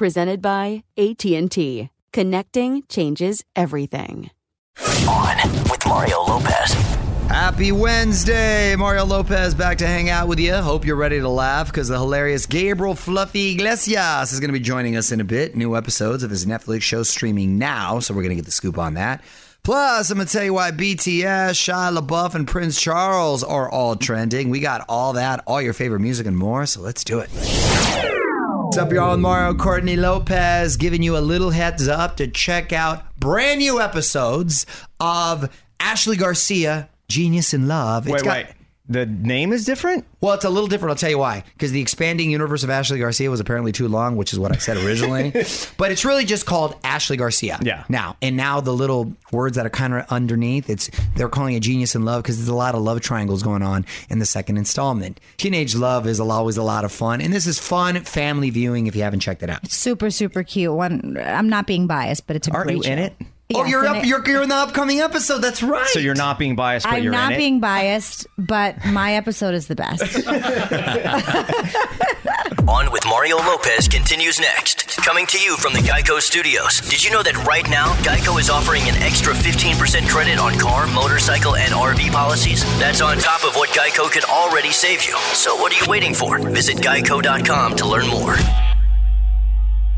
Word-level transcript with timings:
Presented 0.00 0.40
by 0.40 0.82
AT&T. 0.96 1.90
Connecting 2.14 2.82
changes 2.88 3.44
everything. 3.54 4.30
On 5.06 5.36
with 5.64 5.86
Mario 5.86 6.22
Lopez. 6.22 6.72
Happy 7.28 7.70
Wednesday! 7.70 8.74
Mario 8.76 9.04
Lopez 9.04 9.54
back 9.54 9.76
to 9.76 9.86
hang 9.86 10.08
out 10.08 10.26
with 10.26 10.40
you. 10.40 10.54
Hope 10.54 10.86
you're 10.86 10.96
ready 10.96 11.20
to 11.20 11.28
laugh 11.28 11.66
because 11.66 11.88
the 11.88 11.98
hilarious 11.98 12.46
Gabriel 12.46 12.94
Fluffy 12.94 13.52
Iglesias 13.52 14.32
is 14.32 14.40
going 14.40 14.48
to 14.48 14.58
be 14.58 14.64
joining 14.64 14.96
us 14.96 15.12
in 15.12 15.20
a 15.20 15.24
bit. 15.24 15.54
New 15.54 15.76
episodes 15.76 16.22
of 16.22 16.30
his 16.30 16.46
Netflix 16.46 16.80
show 16.80 17.02
streaming 17.02 17.58
now, 17.58 17.98
so 17.98 18.14
we're 18.14 18.22
going 18.22 18.30
to 18.30 18.36
get 18.36 18.46
the 18.46 18.50
scoop 18.50 18.78
on 18.78 18.94
that. 18.94 19.22
Plus, 19.64 20.08
I'm 20.08 20.16
going 20.16 20.26
to 20.26 20.32
tell 20.32 20.44
you 20.44 20.54
why 20.54 20.70
BTS, 20.70 21.50
Shia 21.50 21.94
LaBeouf, 21.94 22.34
and 22.34 22.48
Prince 22.48 22.80
Charles 22.80 23.44
are 23.44 23.70
all 23.70 23.96
trending. 23.96 24.48
We 24.48 24.60
got 24.60 24.82
all 24.88 25.12
that, 25.12 25.44
all 25.46 25.60
your 25.60 25.74
favorite 25.74 26.00
music, 26.00 26.26
and 26.26 26.38
more, 26.38 26.64
so 26.64 26.80
let's 26.80 27.04
do 27.04 27.18
it. 27.18 28.09
What's 28.70 28.78
up, 28.78 28.92
y'all? 28.92 29.16
Mario 29.16 29.52
Courtney 29.54 29.96
Lopez 29.96 30.76
giving 30.76 31.02
you 31.02 31.16
a 31.16 31.18
little 31.18 31.50
heads 31.50 31.88
up 31.88 32.18
to 32.18 32.28
check 32.28 32.72
out 32.72 33.16
brand 33.18 33.58
new 33.58 33.80
episodes 33.80 34.64
of 35.00 35.50
Ashley 35.80 36.16
Garcia, 36.16 36.88
Genius 37.08 37.52
in 37.52 37.66
Love. 37.66 38.06
Wait, 38.06 38.24
wait. 38.24 38.46
The 38.90 39.06
name 39.06 39.52
is 39.52 39.64
different? 39.64 40.04
Well, 40.20 40.34
it's 40.34 40.44
a 40.44 40.50
little 40.50 40.66
different. 40.66 40.90
I'll 40.90 40.96
tell 40.96 41.10
you 41.10 41.18
why. 41.18 41.44
Because 41.52 41.70
the 41.70 41.80
expanding 41.80 42.28
universe 42.28 42.64
of 42.64 42.70
Ashley 42.70 42.98
Garcia 42.98 43.30
was 43.30 43.38
apparently 43.38 43.70
too 43.70 43.86
long, 43.86 44.16
which 44.16 44.32
is 44.32 44.38
what 44.40 44.50
I 44.50 44.56
said 44.56 44.78
originally. 44.78 45.30
but 45.76 45.92
it's 45.92 46.04
really 46.04 46.24
just 46.24 46.44
called 46.44 46.74
Ashley 46.82 47.16
Garcia. 47.16 47.60
Yeah. 47.62 47.84
Now, 47.88 48.16
and 48.20 48.36
now 48.36 48.60
the 48.60 48.72
little 48.72 49.12
words 49.30 49.54
that 49.56 49.64
are 49.64 49.70
kind 49.70 49.94
of 49.94 50.06
underneath, 50.10 50.68
it's 50.68 50.90
they're 51.14 51.28
calling 51.28 51.54
it 51.54 51.60
Genius 51.60 51.94
in 51.94 52.04
Love 52.04 52.24
because 52.24 52.36
there's 52.38 52.48
a 52.48 52.54
lot 52.54 52.74
of 52.74 52.82
love 52.82 53.00
triangles 53.00 53.44
going 53.44 53.62
on 53.62 53.86
in 54.08 54.18
the 54.18 54.26
second 54.26 54.56
installment. 54.56 55.20
Teenage 55.36 55.76
love 55.76 56.08
is 56.08 56.18
always 56.18 56.56
a 56.56 56.62
lot 56.64 56.84
of 56.84 56.90
fun, 56.90 57.20
and 57.20 57.32
this 57.32 57.46
is 57.46 57.60
fun 57.60 58.00
family 58.02 58.50
viewing 58.50 58.88
if 58.88 58.96
you 58.96 59.02
haven't 59.02 59.20
checked 59.20 59.44
it 59.44 59.50
out. 59.50 59.62
It's 59.62 59.76
super, 59.76 60.10
super 60.10 60.42
cute. 60.42 60.72
One, 60.74 61.16
I'm 61.16 61.48
not 61.48 61.68
being 61.68 61.86
biased, 61.86 62.26
but 62.26 62.34
it's 62.34 62.48
a 62.48 62.50
Aren't 62.50 62.66
great 62.66 62.76
you 62.78 62.82
show. 62.82 62.90
in 62.90 62.98
it? 62.98 63.16
Oh, 63.54 63.60
Yes, 63.62 63.70
you're 63.70 63.86
up. 63.86 63.96
it- 63.96 64.06
You're, 64.06 64.26
you're 64.28 64.42
in 64.42 64.48
the 64.48 64.54
upcoming 64.56 65.00
episode. 65.00 65.38
That's 65.38 65.62
right. 65.62 65.86
So 65.88 65.98
you're 65.98 66.14
not 66.14 66.38
being 66.38 66.56
biased, 66.56 66.86
but 66.86 66.94
I'm 66.94 67.02
you're 67.02 67.12
not 67.12 67.32
in 67.32 67.38
being 67.38 67.56
it? 67.56 67.60
biased, 67.60 68.26
but 68.38 68.84
my 68.86 69.14
episode 69.14 69.54
is 69.54 69.66
the 69.68 69.76
best. 69.76 70.02
On 72.68 72.92
with 72.92 73.04
Mario 73.06 73.36
Lopez 73.38 73.88
continues 73.88 74.38
next. 74.38 74.96
Coming 74.98 75.26
to 75.28 75.38
you 75.40 75.56
from 75.56 75.72
the 75.72 75.80
Geico 75.80 76.20
Studios. 76.20 76.80
Did 76.82 77.02
you 77.02 77.10
know 77.10 77.22
that 77.22 77.34
right 77.46 77.68
now, 77.68 77.94
Geico 78.02 78.38
is 78.38 78.50
offering 78.50 78.82
an 78.82 78.94
extra 79.02 79.32
15% 79.34 80.08
credit 80.08 80.38
on 80.38 80.54
car, 80.58 80.86
motorcycle, 80.86 81.56
and 81.56 81.72
RV 81.72 82.12
policies? 82.12 82.62
That's 82.78 83.00
on 83.00 83.18
top 83.18 83.44
of 83.44 83.56
what 83.56 83.70
Geico 83.70 84.10
could 84.10 84.24
already 84.24 84.72
save 84.72 85.04
you. 85.04 85.16
So 85.32 85.56
what 85.56 85.72
are 85.72 85.82
you 85.84 85.90
waiting 85.90 86.14
for? 86.14 86.38
Visit 86.38 86.76
geico.com 86.78 87.76
to 87.76 87.88
learn 87.88 88.06
more. 88.08 88.36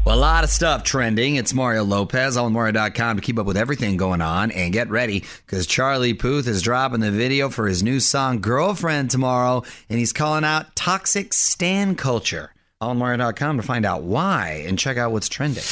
Well, 0.05 0.19
a 0.19 0.21
lot 0.21 0.43
of 0.43 0.51
stuff 0.51 0.83
trending. 0.83 1.37
It's 1.37 1.55
Mario 1.55 1.85
Lopez 1.85 2.37
on 2.37 2.53
Mario.com 2.53 3.17
to 3.17 3.23
keep 3.23 3.39
up 3.39 3.47
with 3.47 3.57
everything 3.57 3.97
going 3.97 4.21
on. 4.21 4.51
And 4.51 4.73
get 4.73 4.91
ready 4.91 5.25
because 5.47 5.65
Charlie 5.65 6.13
Puth 6.13 6.49
is 6.49 6.61
dropping 6.61 6.99
the 6.99 7.13
video 7.13 7.49
for 7.51 7.69
his 7.69 7.85
new 7.85 8.01
song 8.01 8.41
Girlfriend 8.41 9.13
tomorrow. 9.13 9.63
And 9.89 10.01
he's 10.01 10.13
calling 10.13 10.43
out 10.43 10.75
toxic 10.75 11.33
stan 11.33 11.95
culture. 11.95 12.53
On 12.81 12.99
Mario.com 12.99 13.59
to 13.59 13.63
find 13.63 13.87
out 13.87 14.03
why 14.03 14.65
and 14.67 14.77
check 14.77 14.97
out 14.97 15.13
what's 15.13 15.29
trending. 15.29 15.63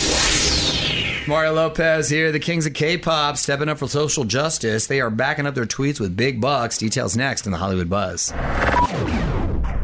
Mario 1.26 1.52
Lopez 1.52 2.08
here, 2.08 2.30
the 2.30 2.38
kings 2.38 2.66
of 2.66 2.72
K-pop, 2.72 3.36
stepping 3.36 3.68
up 3.68 3.78
for 3.78 3.88
social 3.88 4.22
justice. 4.22 4.86
They 4.86 5.00
are 5.00 5.10
backing 5.10 5.44
up 5.44 5.56
their 5.56 5.66
tweets 5.66 5.98
with 5.98 6.16
big 6.16 6.40
bucks. 6.40 6.78
Details 6.78 7.16
next 7.16 7.46
in 7.46 7.52
the 7.52 7.58
Hollywood 7.58 7.90
Buzz. 7.90 8.32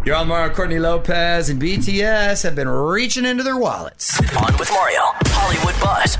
You're 0.06 0.14
on 0.14 0.28
Mario 0.28 0.54
Courtney 0.54 0.78
Lopez 0.78 1.48
and 1.48 1.60
BTS 1.60 2.44
have 2.44 2.54
been 2.54 2.68
reaching 2.68 3.24
into 3.24 3.42
their 3.42 3.56
wallets. 3.56 4.16
On 4.36 4.56
with 4.56 4.70
Mario, 4.70 5.00
Hollywood 5.02 5.74
Buzz. 5.80 6.16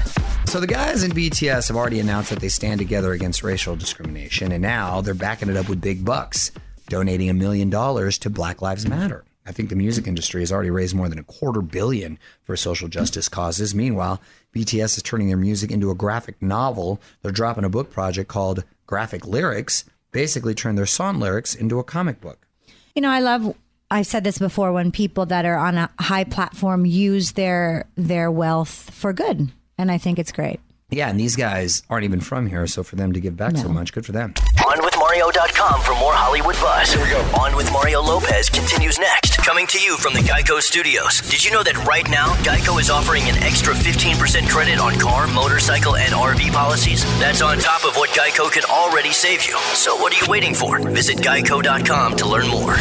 So 0.51 0.59
the 0.59 0.67
guys 0.67 1.05
in 1.05 1.13
BTS 1.13 1.69
have 1.69 1.77
already 1.77 2.01
announced 2.01 2.31
that 2.31 2.41
they 2.41 2.49
stand 2.49 2.81
together 2.81 3.13
against 3.13 3.45
racial 3.45 3.77
discrimination, 3.77 4.51
and 4.51 4.61
now 4.61 5.03
they're 5.03 5.15
backing 5.15 5.49
it 5.49 5.57
up 5.57 5.69
with 5.69 5.81
big 5.81 6.05
bucks, 6.05 6.51
donating 6.89 7.31
a 7.31 7.35
million 7.35 7.71
dollars 7.71 8.19
to 8.19 8.29
Black 8.29 8.61
Lives 8.61 8.89
Matter. 8.89 9.25
I 9.47 9.53
think 9.53 9.69
the 9.69 9.77
music 9.77 10.09
industry 10.09 10.43
has 10.43 10.51
already 10.51 10.71
raised 10.71 10.97
more 10.97 11.09
than 11.09 11.21
a 11.21 11.23
quarter 11.23 11.63
billion 11.63 12.19
for 12.43 12.57
social 12.57 12.89
justice 12.89 13.29
causes. 13.29 13.73
Meanwhile, 13.73 14.21
BTS 14.53 14.97
is 14.97 15.03
turning 15.05 15.29
their 15.29 15.37
music 15.37 15.71
into 15.71 15.93
a 15.93 15.95
graphic 15.95 16.43
novel. 16.43 17.01
They're 17.23 17.31
dropping 17.31 17.63
a 17.63 17.69
book 17.69 17.93
project 17.93 18.29
called 18.29 18.65
Graphic 18.89 19.25
Lyrics, 19.29 19.85
basically 20.11 20.55
turn 20.57 20.75
their 20.75 20.87
song 20.87 21.21
lyrics 21.21 21.55
into 21.55 21.79
a 21.79 21.85
comic 21.85 22.21
book. 22.21 22.49
you 22.97 23.03
know, 23.03 23.11
I 23.11 23.21
love. 23.21 23.55
I've 23.91 24.07
said 24.07 24.25
this 24.25 24.39
before 24.39 24.73
when 24.73 24.91
people 24.91 25.27
that 25.27 25.45
are 25.45 25.57
on 25.57 25.79
a 25.79 25.91
high 26.01 26.25
platform 26.25 26.85
use 26.85 27.33
their 27.33 27.87
their 27.95 28.31
wealth 28.31 28.91
for 28.93 29.13
good, 29.13 29.49
and 29.79 29.91
I 29.91 29.99
think 29.99 30.19
it's 30.19 30.33
great. 30.33 30.61
Yeah, 30.91 31.09
and 31.09 31.19
these 31.19 31.35
guys 31.35 31.83
aren't 31.91 32.05
even 32.05 32.21
from 32.21 32.47
here, 32.47 32.67
so 32.69 32.85
for 32.85 32.95
them 32.95 33.13
to 33.13 33.21
give 33.21 33.37
back 33.37 33.57
so 33.57 33.69
much, 33.69 33.93
good 33.93 34.07
for 34.07 34.13
them. 34.13 34.35
OnWithMario.com 34.59 35.81
for 35.81 35.95
more 35.99 36.15
Hollywood 36.15 36.55
buzz. 36.57 36.93
Here 36.93 37.03
we 37.03 37.11
go. 37.11 37.19
On 37.41 37.57
with 37.57 37.71
Mario 37.73 38.01
Lopez 38.01 38.49
continues 38.49 38.97
next. 38.97 39.39
Coming 39.39 39.67
to 39.67 39.81
you 39.81 39.97
from 39.97 40.15
the 40.15 40.21
Geico 40.21 40.61
Studios. 40.61 41.23
Did 41.29 41.45
you 41.45 41.51
know 41.51 41.65
that 41.65 41.77
right 41.85 42.09
now, 42.09 42.35
Geico 42.45 42.81
is 42.81 42.89
offering 42.89 43.25
an 43.25 43.35
extra 43.43 43.75
15% 43.75 44.49
credit 44.49 44.79
on 44.79 44.95
car, 45.01 45.27
motorcycle, 45.27 45.97
and 45.97 46.13
RV 46.15 46.53
policies? 46.53 47.05
That's 47.19 47.43
on 47.43 47.59
top 47.59 47.85
of 47.85 47.97
what 47.97 48.11
Geico 48.11 48.51
could 48.51 48.65
already 48.67 49.13
save 49.13 49.45
you. 49.45 49.59
So 49.75 49.97
what 49.97 50.13
are 50.15 50.25
you 50.25 50.31
waiting 50.31 50.55
for? 50.55 50.79
Visit 50.79 51.19
Geico.com 51.19 52.17
to 52.19 52.29
learn 52.29 52.47
more. 52.47 52.77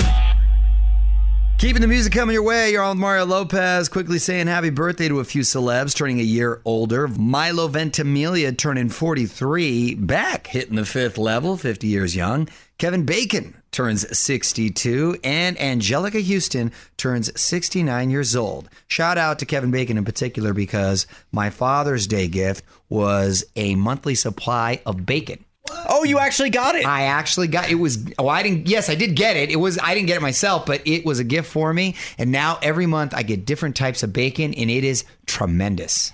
Keeping 1.58 1.82
the 1.82 1.88
music 1.88 2.12
coming 2.12 2.34
your 2.34 2.44
way, 2.44 2.74
you're 2.74 2.84
on 2.84 2.98
with 2.98 3.02
Mario 3.02 3.26
Lopez. 3.26 3.88
Quickly 3.88 4.20
saying 4.20 4.48
happy 4.48 4.70
birthday 4.70 5.08
to 5.08 5.22
a 5.22 5.24
few 5.24 5.42
celebs 5.42 5.96
turning 5.96 6.20
a 6.20 6.24
year 6.24 6.62
older. 6.66 7.08
Milo 7.08 7.70
Ventimiglia 7.70 8.52
turning 8.52 8.90
43, 8.90 9.96
back 9.96 10.48
hitting 10.48 10.76
the 10.76 10.84
fifth 10.84 11.18
level, 11.18 11.56
50 11.56 11.88
years 11.88 12.14
young. 12.14 12.50
Kevin 12.78 13.06
Bacon 13.06 13.56
turns 13.72 14.18
62, 14.18 15.18
and 15.24 15.56
Anjelica 15.56 16.22
Huston 16.22 16.74
turns 16.98 17.32
69 17.40 18.10
years 18.10 18.36
old. 18.36 18.70
Shout 18.88 19.18
out 19.18 19.40
to 19.40 19.46
Kevin 19.46 19.72
Bacon 19.72 19.98
in 19.98 20.04
particular 20.04 20.54
because 20.54 21.08
my 21.32 21.50
Father's 21.50 22.06
Day 22.06 22.28
gift 22.28 22.66
was 22.90 23.46
a 23.56 23.76
monthly 23.76 24.14
supply 24.16 24.82
of 24.86 25.06
bacon. 25.06 25.46
Oh, 25.88 26.04
you 26.04 26.20
actually 26.20 26.50
got 26.50 26.76
it. 26.76 26.86
I 26.86 27.04
actually 27.04 27.48
got 27.48 27.70
it 27.70 27.76
was 27.76 28.06
oh 28.18 28.28
I 28.28 28.44
didn't 28.44 28.68
yes 28.68 28.90
I 28.90 28.96
did 28.96 29.16
get 29.16 29.38
it 29.38 29.50
it 29.50 29.56
was 29.58 29.80
I 29.82 29.94
didn't 29.96 30.08
get 30.08 30.18
it 30.18 30.22
myself 30.22 30.66
but 30.66 30.82
it 30.86 31.06
was 31.06 31.20
a 31.20 31.24
gift 31.24 31.52
for 31.52 31.74
me 31.74 31.96
and 32.18 32.32
now 32.32 32.60
every 32.62 32.86
month 32.86 33.14
I 33.14 33.24
get 33.24 33.46
different 33.46 33.76
types 33.76 34.04
of 34.04 34.14
bacon 34.14 34.54
and 34.54 34.70
it 34.70 34.84
is 34.84 35.06
tremendous. 35.26 36.12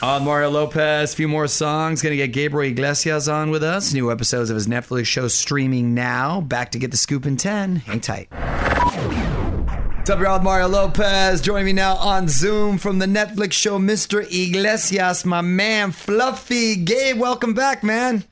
On 0.00 0.24
Mario 0.24 0.50
Lopez, 0.50 1.12
a 1.12 1.16
few 1.16 1.26
more 1.26 1.48
songs. 1.48 2.02
Gonna 2.02 2.14
get 2.14 2.28
Gabriel 2.28 2.70
Iglesias 2.70 3.26
on 3.28 3.50
with 3.50 3.64
us. 3.64 3.92
New 3.92 4.12
episodes 4.12 4.48
of 4.48 4.54
his 4.54 4.68
Netflix 4.68 5.06
show 5.06 5.26
streaming 5.26 5.92
now. 5.92 6.40
Back 6.40 6.70
to 6.72 6.78
get 6.78 6.92
the 6.92 6.96
scoop 6.96 7.26
in 7.26 7.36
10. 7.36 7.76
Hang 7.76 8.00
tight. 8.00 8.28
What's 10.08 10.20
up, 10.20 10.24
y'all? 10.24 10.40
Mario 10.40 10.68
Lopez. 10.68 11.42
Joining 11.42 11.66
me 11.66 11.74
now 11.74 11.94
on 11.96 12.28
Zoom 12.28 12.78
from 12.78 12.98
the 12.98 13.04
Netflix 13.04 13.52
show, 13.52 13.78
Mr. 13.78 14.24
Iglesias, 14.24 15.26
my 15.26 15.42
man, 15.42 15.92
Fluffy. 15.92 16.76
Gabe, 16.76 17.18
welcome 17.18 17.52
back, 17.52 17.84
man. 17.84 18.24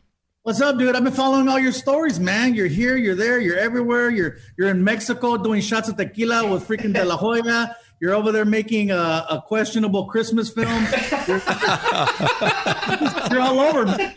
What's 0.43 0.63
up, 0.63 0.79
dude? 0.79 0.97
I've 0.97 1.05
been 1.05 1.13
following 1.13 1.49
all 1.49 1.59
your 1.59 1.73
stories, 1.73 2.19
man. 2.19 2.55
You're 2.55 2.67
here, 2.67 2.97
you're 2.97 3.15
there, 3.15 3.39
you're 3.39 3.59
everywhere. 3.59 4.09
You're 4.09 4.39
you're 4.57 4.71
in 4.71 4.83
Mexico 4.85 5.37
doing 5.37 5.61
shots 5.61 5.91
of 5.91 5.99
tequila 5.99 6.51
with 6.51 6.67
freaking 6.67 6.95
De 6.95 7.05
La 7.05 7.17
Hoya. 7.19 7.77
You're 8.01 8.15
over 8.15 8.33
there 8.33 8.47
making 8.47 8.91
a, 8.91 9.27
a 9.29 9.45
questionable 9.47 10.07
Christmas 10.07 10.49
film. 10.49 10.87
You're, 11.29 11.37
you're 13.31 13.43
all 13.43 13.61
over, 13.61 13.85
man. 13.85 14.15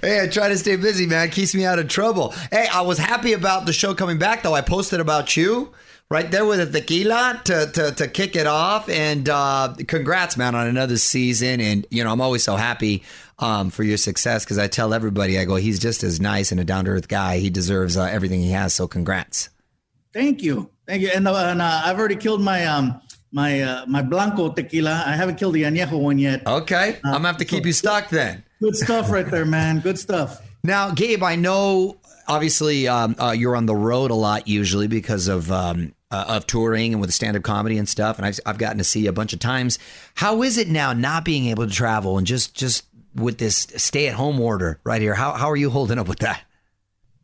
Hey, 0.00 0.22
I 0.22 0.28
try 0.30 0.48
to 0.48 0.56
stay 0.56 0.76
busy, 0.76 1.04
man. 1.04 1.28
Keeps 1.28 1.54
me 1.54 1.66
out 1.66 1.78
of 1.78 1.86
trouble. 1.88 2.32
Hey, 2.50 2.66
I 2.72 2.80
was 2.80 2.96
happy 2.96 3.34
about 3.34 3.66
the 3.66 3.74
show 3.74 3.94
coming 3.94 4.16
back, 4.18 4.42
though. 4.42 4.54
I 4.54 4.62
posted 4.62 5.00
about 5.00 5.36
you 5.36 5.74
right 6.10 6.30
there 6.30 6.44
with 6.44 6.72
the 6.72 6.80
tequila 6.80 7.40
to, 7.44 7.70
to, 7.72 7.92
to 7.92 8.08
kick 8.08 8.36
it 8.36 8.46
off. 8.46 8.88
And 8.88 9.28
uh, 9.28 9.74
congrats, 9.86 10.36
man, 10.36 10.54
on 10.54 10.66
another 10.66 10.96
season. 10.96 11.60
And, 11.60 11.86
you 11.90 12.04
know, 12.04 12.12
I'm 12.12 12.20
always 12.20 12.44
so 12.44 12.56
happy 12.56 13.02
um, 13.38 13.70
for 13.70 13.82
your 13.82 13.96
success 13.96 14.44
because 14.44 14.58
I 14.58 14.68
tell 14.68 14.94
everybody, 14.94 15.38
I 15.38 15.44
go, 15.44 15.56
he's 15.56 15.78
just 15.78 16.04
as 16.04 16.20
nice 16.20 16.52
and 16.52 16.60
a 16.60 16.64
down 16.64 16.84
to 16.84 16.92
earth 16.92 17.08
guy. 17.08 17.38
He 17.38 17.50
deserves 17.50 17.96
uh, 17.96 18.04
everything 18.04 18.40
he 18.40 18.50
has. 18.50 18.74
So 18.74 18.86
congrats. 18.86 19.50
Thank 20.12 20.42
you, 20.42 20.70
thank 20.86 21.02
you. 21.02 21.10
And, 21.12 21.26
uh, 21.26 21.34
and 21.34 21.60
uh, 21.60 21.82
I've 21.84 21.98
already 21.98 22.14
killed 22.16 22.40
my 22.40 22.64
um 22.66 23.00
my 23.32 23.60
uh, 23.60 23.84
my 23.86 24.00
blanco 24.00 24.52
tequila. 24.52 25.02
I 25.04 25.16
haven't 25.16 25.36
killed 25.36 25.54
the 25.54 25.64
añejo 25.64 26.00
one 26.00 26.18
yet. 26.18 26.46
Okay. 26.46 27.00
I'm 27.04 27.10
going 27.10 27.22
to 27.22 27.26
have 27.26 27.36
to 27.38 27.44
keep 27.44 27.66
you 27.66 27.72
stocked 27.72 28.10
then. 28.10 28.44
Good 28.62 28.76
stuff 28.76 29.10
right 29.10 29.28
there, 29.28 29.44
man. 29.44 29.80
Good 29.80 29.98
stuff. 29.98 30.40
Now, 30.62 30.90
Gabe, 30.92 31.24
I 31.24 31.34
know 31.34 31.96
obviously 32.26 32.88
um, 32.88 33.16
uh, 33.18 33.30
you're 33.30 33.56
on 33.56 33.66
the 33.66 33.74
road 33.74 34.10
a 34.10 34.14
lot 34.14 34.48
usually 34.48 34.86
because 34.86 35.28
of 35.28 35.50
um, 35.50 35.94
uh, 36.10 36.24
of 36.28 36.46
touring 36.46 36.92
and 36.92 37.00
with 37.00 37.08
the 37.08 37.12
stand 37.12 37.36
up 37.36 37.42
comedy 37.42 37.78
and 37.78 37.88
stuff, 37.88 38.18
and 38.18 38.26
I've 38.26 38.38
I've 38.46 38.58
gotten 38.58 38.78
to 38.78 38.84
see 38.84 39.00
you 39.00 39.08
a 39.08 39.12
bunch 39.12 39.32
of 39.32 39.40
times. 39.40 39.78
How 40.14 40.42
is 40.42 40.58
it 40.58 40.68
now 40.68 40.92
not 40.92 41.24
being 41.24 41.46
able 41.46 41.66
to 41.66 41.72
travel 41.72 42.18
and 42.18 42.26
just 42.26 42.54
just 42.54 42.84
with 43.14 43.38
this 43.38 43.66
stay 43.76 44.08
at 44.08 44.14
home 44.14 44.40
order 44.40 44.80
right 44.84 45.00
here? 45.00 45.14
How 45.14 45.32
how 45.32 45.50
are 45.50 45.56
you 45.56 45.70
holding 45.70 45.98
up 45.98 46.08
with 46.08 46.20
that? 46.20 46.42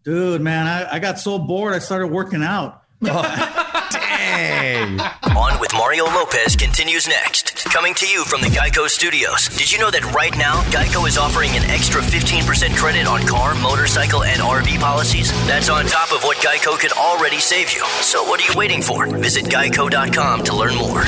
Dude, 0.02 0.40
man, 0.40 0.66
I, 0.66 0.94
I 0.94 0.98
got 0.98 1.18
so 1.18 1.38
bored 1.38 1.74
I 1.74 1.78
started 1.78 2.08
working 2.08 2.42
out. 2.42 2.82
Dang. 3.90 5.00
On 5.36 5.58
with 5.60 5.72
Mario 5.72 6.04
Lopez 6.04 6.56
continues 6.56 7.08
next. 7.08 7.64
Coming 7.66 7.94
to 7.94 8.06
you 8.06 8.24
from 8.24 8.40
the 8.40 8.48
Geico 8.48 8.88
Studios. 8.88 9.48
Did 9.48 9.70
you 9.70 9.78
know 9.78 9.90
that 9.90 10.04
right 10.14 10.36
now, 10.36 10.62
Geico 10.70 11.06
is 11.08 11.18
offering 11.18 11.50
an 11.52 11.64
extra 11.64 12.00
15% 12.00 12.76
credit 12.76 13.06
on 13.06 13.26
car, 13.26 13.54
motorcycle, 13.56 14.22
and 14.24 14.40
RV 14.40 14.78
policies? 14.80 15.30
That's 15.46 15.68
on 15.68 15.86
top 15.86 16.12
of 16.12 16.22
what 16.22 16.36
Geico 16.38 16.78
could 16.78 16.92
already 16.92 17.40
save 17.40 17.72
you. 17.72 17.84
So 18.00 18.22
what 18.22 18.40
are 18.40 18.52
you 18.52 18.58
waiting 18.58 18.82
for? 18.82 19.06
Visit 19.06 19.44
geico.com 19.46 20.44
to 20.44 20.56
learn 20.56 20.74
more. 20.76 21.04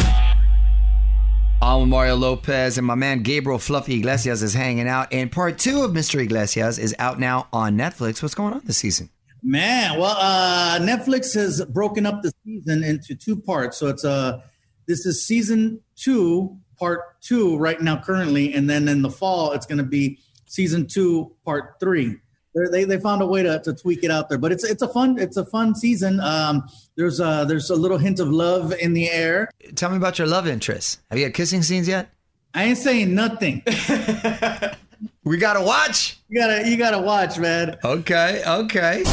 I'm 1.63 1.89
Mario 1.89 2.17
Lopez, 2.17 2.79
and 2.79 2.87
my 2.87 2.97
man 2.97 3.23
Gabriel 3.23 3.61
Fluffy 3.61 3.99
Iglesias 3.99 4.43
is 4.43 4.55
hanging 4.55 4.89
out. 4.89 5.13
And 5.13 5.31
part 5.31 5.59
two 5.59 5.83
of 5.83 5.93
Mr. 5.93 6.21
Iglesias 6.21 6.79
is 6.79 6.95
out 6.99 7.21
now 7.21 7.47
on 7.53 7.79
Netflix. 7.79 8.21
What's 8.23 8.35
going 8.35 8.53
on 8.53 8.63
this 8.65 8.79
season? 8.79 9.11
Man, 9.43 9.99
well, 9.99 10.17
uh, 10.19 10.79
Netflix 10.81 11.35
has 11.35 11.65
broken 11.65 12.07
up 12.07 12.23
the 12.23 12.33
season 12.45 12.85
into 12.85 13.17
two 13.17 13.37
parts. 13.37 13.77
So 13.77 13.89
it's 13.89 14.05
uh, 14.05 14.41
this 14.87 15.05
is 15.05 15.27
season 15.27 15.81
two, 15.97 16.59
part 16.79 17.21
two, 17.21 17.57
right 17.59 17.81
now, 17.81 18.01
currently, 18.01 18.55
and 18.55 18.71
then 18.71 18.87
in 18.87 19.03
the 19.03 19.11
fall 19.11 19.51
it's 19.53 19.67
going 19.67 19.79
to 19.79 19.85
be 19.85 20.21
season 20.47 20.87
two, 20.87 21.35
part 21.45 21.75
three. 21.81 22.19
They're, 22.55 22.71
they 22.71 22.85
they 22.85 23.01
found 23.01 23.21
a 23.21 23.27
way 23.27 23.43
to, 23.43 23.59
to 23.61 23.73
tweak 23.75 24.05
it 24.05 24.13
out 24.13 24.29
there, 24.29 24.39
but 24.39 24.53
it's 24.53 24.63
it's 24.63 24.83
a 24.83 24.89
fun 24.89 25.19
it's 25.19 25.37
a 25.37 25.45
fun 25.47 25.75
season. 25.75 26.21
Um, 26.21 26.69
there's 26.97 27.19
uh 27.19 27.45
there's 27.45 27.71
a 27.71 27.75
little 27.75 27.99
hint 27.99 28.21
of 28.21 28.29
love 28.29 28.73
in 28.75 28.93
the 28.93 29.11
air. 29.11 29.51
Tell 29.75 29.91
me 29.91 29.97
about 29.97 30.19
your 30.19 30.29
love 30.29 30.47
interest. 30.47 31.01
Have 31.11 31.19
you 31.19 31.25
had 31.25 31.35
kissing 31.35 31.63
scenes 31.63 31.89
yet? 31.89 32.13
I 32.55 32.65
ain't 32.65 32.79
saying 32.79 33.15
nothing. 33.15 33.63
We 35.25 35.37
got 35.37 35.55
to 35.55 35.63
watch. 35.63 36.19
You 36.29 36.41
gotta 36.41 36.69
you 36.69 36.77
gotta 36.77 36.99
watch, 36.99 37.39
man. 37.39 37.79
Okay, 37.85 38.43
okay. 38.45 39.05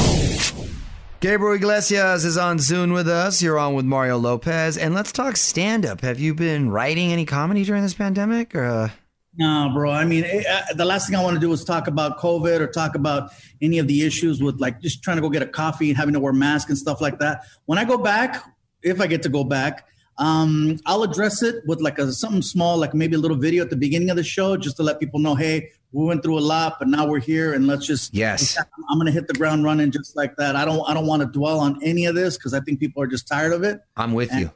Gabriel 1.21 1.55
Iglesias 1.55 2.23
is 2.23 2.37
on 2.37 2.59
Zoom 2.59 2.93
with 2.93 3.09
us. 3.09 3.41
You're 3.41 3.59
on 3.59 3.73
with 3.73 3.83
Mario 3.83 4.17
Lopez, 4.17 4.77
and 4.77 4.93
let's 4.93 5.11
talk 5.11 5.35
stand 5.35 5.85
up. 5.85 5.99
Have 5.99 6.17
you 6.17 6.33
been 6.33 6.71
writing 6.71 7.11
any 7.11 7.25
comedy 7.25 7.65
during 7.65 7.83
this 7.83 7.93
pandemic? 7.93 8.55
Or, 8.55 8.63
uh... 8.63 8.89
No, 9.35 9.69
bro. 9.73 9.91
I 9.91 10.05
mean, 10.05 10.23
it, 10.23 10.45
uh, 10.45 10.61
the 10.75 10.85
last 10.85 11.09
thing 11.09 11.17
I 11.17 11.21
want 11.21 11.33
to 11.33 11.41
do 11.41 11.51
is 11.51 11.65
talk 11.65 11.87
about 11.87 12.19
COVID 12.19 12.61
or 12.61 12.67
talk 12.67 12.95
about 12.95 13.31
any 13.61 13.79
of 13.79 13.87
the 13.89 14.05
issues 14.05 14.41
with 14.41 14.61
like 14.61 14.79
just 14.79 15.03
trying 15.03 15.17
to 15.17 15.21
go 15.21 15.29
get 15.29 15.41
a 15.41 15.47
coffee 15.47 15.89
and 15.89 15.97
having 15.97 16.13
to 16.13 16.21
wear 16.21 16.31
masks 16.31 16.69
and 16.69 16.77
stuff 16.77 17.01
like 17.01 17.19
that. 17.19 17.43
When 17.65 17.77
I 17.77 17.83
go 17.83 17.97
back, 17.97 18.41
if 18.81 19.01
I 19.01 19.07
get 19.07 19.21
to 19.23 19.29
go 19.29 19.43
back, 19.43 19.89
um, 20.19 20.79
I'll 20.85 21.03
address 21.03 21.43
it 21.43 21.63
with 21.67 21.81
like 21.81 21.99
a 21.99 22.13
something 22.13 22.41
small, 22.41 22.77
like 22.77 22.93
maybe 22.93 23.15
a 23.15 23.19
little 23.19 23.37
video 23.37 23.61
at 23.61 23.69
the 23.69 23.75
beginning 23.75 24.09
of 24.09 24.15
the 24.15 24.23
show, 24.23 24.55
just 24.55 24.77
to 24.77 24.83
let 24.83 25.01
people 25.01 25.19
know, 25.19 25.35
hey, 25.35 25.71
we 25.91 26.05
went 26.05 26.21
through 26.23 26.37
a 26.37 26.41
lot, 26.41 26.77
but 26.79 26.87
now 26.87 27.07
we're 27.07 27.19
here, 27.19 27.53
and 27.53 27.65
let's 27.67 27.85
just 27.85 28.13
Yes. 28.13 28.57
I'm 28.89 28.97
going 28.97 29.07
to 29.07 29.11
hit 29.11 29.27
the 29.27 29.33
ground 29.33 29.63
running 29.63 29.91
just 29.91 30.15
like 30.15 30.35
that. 30.37 30.55
I 30.55 30.65
don't 30.65 30.87
I 30.89 30.93
don't 30.93 31.07
want 31.07 31.21
to 31.21 31.27
dwell 31.27 31.59
on 31.59 31.79
any 31.83 32.05
of 32.05 32.15
this 32.15 32.37
because 32.37 32.53
I 32.53 32.59
think 32.59 32.79
people 32.79 33.01
are 33.01 33.07
just 33.07 33.27
tired 33.27 33.53
of 33.53 33.63
it. 33.63 33.79
I'm 33.97 34.13
with 34.13 34.31
you. 34.33 34.51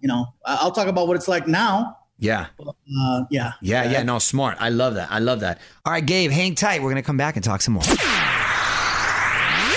You 0.00 0.08
know, 0.08 0.26
I'll 0.44 0.72
talk 0.72 0.88
about 0.88 1.08
what 1.08 1.16
it's 1.16 1.28
like 1.28 1.46
now. 1.48 1.96
Yeah. 2.18 2.46
Uh, 2.58 3.24
yeah, 3.30 3.52
Yeah, 3.60 3.90
yeah, 3.90 4.02
no, 4.02 4.18
smart. 4.18 4.56
I 4.58 4.70
love 4.70 4.94
that. 4.94 5.10
I 5.10 5.18
love 5.18 5.40
that. 5.40 5.60
All 5.84 5.92
right, 5.92 6.04
Gabe, 6.04 6.30
hang 6.30 6.54
tight. 6.54 6.80
We're 6.80 6.90
going 6.90 7.02
to 7.02 7.06
come 7.06 7.16
back 7.18 7.36
and 7.36 7.44
talk 7.44 7.60
some 7.60 7.74
more. 7.74 7.82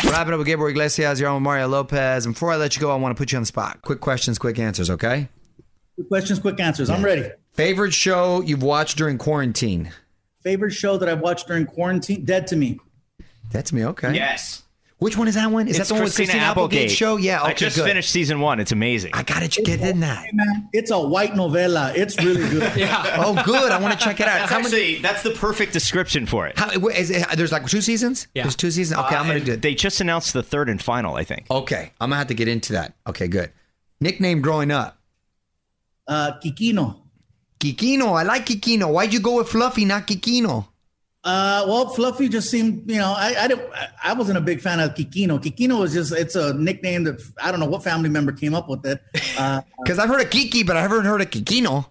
Wrapping 0.06 0.34
up 0.34 0.38
with 0.38 0.48
Gabriel 0.48 0.70
Iglesias, 0.70 1.20
you're 1.20 1.28
on 1.30 1.36
with 1.36 1.44
Mario 1.44 1.68
Lopez. 1.68 2.26
And 2.26 2.34
before 2.34 2.52
I 2.52 2.56
let 2.56 2.76
you 2.76 2.82
go, 2.82 2.92
I 2.92 2.96
want 2.96 3.16
to 3.16 3.20
put 3.20 3.32
you 3.32 3.38
on 3.38 3.42
the 3.42 3.48
spot. 3.48 3.82
Quick 3.82 4.00
questions, 4.00 4.40
quick 4.40 4.58
answers, 4.58 4.90
okay? 4.90 5.28
Quick 5.96 6.08
questions, 6.08 6.40
quick 6.40 6.60
answers. 6.60 6.90
I'm 6.90 7.04
ready. 7.04 7.30
Favorite 7.54 7.94
show 7.94 8.42
you've 8.42 8.64
watched 8.64 8.98
during 8.98 9.18
quarantine? 9.18 9.92
Favorite 10.42 10.72
show 10.72 10.98
that 10.98 11.10
I've 11.10 11.20
watched 11.20 11.48
during 11.48 11.66
quarantine? 11.66 12.24
Dead 12.26 12.48
to 12.48 12.56
Me. 12.56 12.80
Dead 13.52 13.66
to 13.68 13.76
me, 13.76 13.86
okay. 13.86 14.14
Yes. 14.14 14.64
Which 15.00 15.18
one 15.18 15.30
is 15.30 15.36
that 15.36 15.50
one? 15.50 15.70
Is 15.70 15.80
it's 15.80 15.88
that 15.88 15.94
the 15.96 16.00
one 16.02 16.04
with 16.04 16.16
Christina 16.16 16.44
Applegate 16.44 16.92
show? 16.92 17.16
Yeah, 17.16 17.42
okay, 17.44 17.52
I 17.52 17.54
just 17.54 17.78
good. 17.78 17.86
finished 17.88 18.10
season 18.12 18.42
one. 18.42 18.60
It's 18.60 18.74
amazing. 18.74 19.12
I 19.14 19.24
got 19.24 19.50
to 19.50 19.62
get 19.62 19.80
in 19.80 20.02
that. 20.02 20.26
It's 20.74 20.92
a 20.92 21.00
white 21.00 21.38
novella. 21.38 21.94
It's 21.96 22.22
really 22.22 22.48
good. 22.50 22.74
yeah. 22.76 23.16
Oh, 23.18 23.42
good. 23.46 23.72
I 23.72 23.80
want 23.80 23.98
to 23.98 24.04
check 24.04 24.20
it 24.20 24.28
out. 24.28 24.40
That's 24.40 24.52
How 24.52 24.58
many? 24.58 24.66
actually 24.68 24.96
that's 25.00 25.24
the 25.24 25.32
perfect 25.32 25.72
description 25.72 26.26
for 26.26 26.48
it. 26.48 26.60
How, 26.60 26.70
is 26.90 27.12
it, 27.12 27.26
there's 27.38 27.54
like 27.54 27.66
two 27.66 27.80
seasons. 27.80 28.28
Yeah. 28.36 28.44
There's 28.44 28.58
two 28.58 28.72
seasons. 28.72 29.00
Okay, 29.00 29.16
I'm 29.16 29.24
Uh, 29.26 29.28
gonna 29.30 29.40
do 29.46 29.54
it. 29.54 29.62
They 29.62 29.74
just 29.74 30.02
announced 30.02 30.34
the 30.34 30.44
third 30.44 30.68
and 30.68 30.82
final. 30.82 31.16
I 31.16 31.24
think. 31.24 31.46
Okay, 31.50 31.94
I'm 32.02 32.10
gonna 32.10 32.18
have 32.18 32.28
to 32.28 32.34
get 32.34 32.50
into 32.50 32.74
that. 32.74 32.94
Okay, 33.08 33.30
good. 33.30 33.52
Nickname 34.02 34.42
growing 34.42 34.70
up. 34.70 34.98
Uh, 36.10 36.34
Kikino. 36.44 36.98
Kikino. 37.60 38.18
I 38.18 38.24
like 38.24 38.46
Kikino. 38.46 38.92
Why'd 38.92 39.14
you 39.14 39.20
go 39.20 39.38
with 39.38 39.50
Fluffy, 39.50 39.86
not 39.86 40.08
Kikino? 40.08 40.68
Uh, 41.22 41.66
well, 41.68 41.90
Fluffy 41.90 42.30
just 42.30 42.50
seemed, 42.50 42.90
you 42.90 42.98
know, 42.98 43.14
I, 43.16 43.36
I, 43.38 43.48
didn't, 43.50 43.70
I 44.02 44.14
wasn't 44.14 44.38
a 44.38 44.42
big 44.42 44.62
fan 44.62 44.80
of 44.80 44.96
Kikino. 44.96 45.38
Kikino 45.44 45.80
was 45.80 45.94
just, 45.94 46.14
it's 46.14 46.36
a 46.36 46.54
nickname 46.54 47.04
that 47.04 47.22
I 47.44 47.52
don't 47.52 47.60
know 47.60 47.66
what 47.66 47.84
family 47.84 48.10
member 48.10 48.32
came 48.32 48.56
up 48.56 48.70
with 48.70 48.86
it. 48.86 49.02
Uh, 49.38 49.62
Because 49.84 50.00
I've 50.00 50.08
heard 50.08 50.22
of 50.22 50.30
Kiki, 50.30 50.64
but 50.64 50.78
I 50.78 50.82
haven't 50.82 51.06
heard 51.06 51.22
of 51.22 51.30
Kikino. 51.30 51.86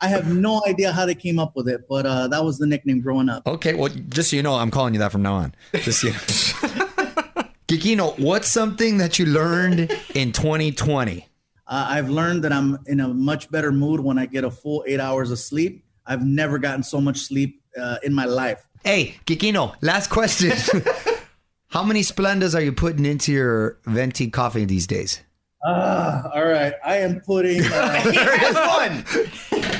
I 0.00 0.08
have 0.08 0.34
no 0.34 0.60
idea 0.66 0.92
how 0.92 1.06
they 1.06 1.14
came 1.14 1.38
up 1.38 1.54
with 1.54 1.68
it, 1.68 1.86
but 1.88 2.04
uh, 2.04 2.28
that 2.28 2.44
was 2.44 2.58
the 2.58 2.66
nickname 2.66 3.00
growing 3.00 3.28
up. 3.28 3.46
Okay, 3.46 3.74
well, 3.74 3.90
just 4.08 4.30
so 4.30 4.36
you 4.36 4.42
know, 4.42 4.54
I'm 4.54 4.70
calling 4.70 4.92
you 4.92 5.00
that 5.00 5.12
from 5.12 5.22
now 5.22 5.34
on. 5.34 5.54
Just 5.74 6.00
so 6.00 6.08
you 6.08 6.12
know. 6.12 6.18
Kikino, 7.68 8.18
what's 8.18 8.50
something 8.50 8.98
that 8.98 9.18
you 9.18 9.26
learned 9.26 9.90
in 10.14 10.32
2020? 10.32 11.26
Uh, 11.66 11.86
I've 11.90 12.10
learned 12.10 12.44
that 12.44 12.52
I'm 12.52 12.78
in 12.86 13.00
a 13.00 13.08
much 13.08 13.50
better 13.50 13.72
mood 13.72 14.00
when 14.00 14.18
I 14.18 14.26
get 14.26 14.44
a 14.44 14.50
full 14.50 14.84
eight 14.86 15.00
hours 15.00 15.30
of 15.30 15.38
sleep. 15.38 15.84
I've 16.06 16.24
never 16.24 16.58
gotten 16.58 16.82
so 16.82 17.00
much 17.00 17.18
sleep 17.18 17.62
uh, 17.80 17.96
in 18.02 18.12
my 18.12 18.26
life. 18.26 18.66
Hey, 18.84 19.16
Kikino, 19.24 19.74
last 19.80 20.10
question. 20.10 20.52
How 21.68 21.82
many 21.82 22.02
Splendas 22.02 22.54
are 22.54 22.60
you 22.60 22.72
putting 22.72 23.06
into 23.06 23.32
your 23.32 23.78
venti 23.86 24.30
coffee 24.30 24.64
these 24.64 24.86
days? 24.86 25.20
Uh, 25.64 26.22
all 26.34 26.44
right. 26.44 26.74
I 26.84 26.98
am 26.98 27.20
putting. 27.20 27.62
Uh, 27.64 28.02
there 28.12 28.50
is 28.50 28.54
one. 29.58 29.78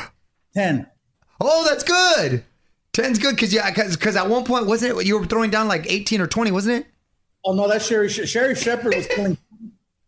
10. 0.54 0.86
Oh, 1.40 1.64
that's 1.68 1.82
good. 1.82 2.44
10's 2.92 3.18
good 3.18 3.34
because 3.34 3.52
yeah, 3.52 3.70
because 3.70 4.16
at 4.16 4.28
one 4.28 4.44
point, 4.44 4.66
wasn't 4.66 4.98
it, 4.98 5.06
you 5.06 5.18
were 5.18 5.26
throwing 5.26 5.50
down 5.50 5.68
like 5.68 5.90
18 5.90 6.20
or 6.20 6.26
20, 6.26 6.50
wasn't 6.50 6.80
it? 6.80 6.86
Oh, 7.44 7.52
no, 7.54 7.68
that's 7.68 7.86
Sherri. 7.86 8.08
Sherri 8.08 8.54
Shepherd 8.54 8.94
was 8.94 9.06
killing 9.06 9.38